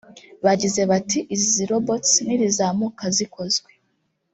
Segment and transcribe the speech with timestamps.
[0.45, 3.71] Bagize bati “Izi robots nirizamuka zikozwe